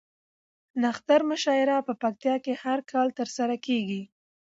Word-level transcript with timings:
نښتر 0.81 1.21
مشاعره 1.31 1.77
په 1.87 1.93
پکتيا 2.01 2.35
کې 2.43 2.53
هر 2.63 2.79
کال 2.91 3.07
ترسره 3.19 3.55
کیږي 3.65 4.01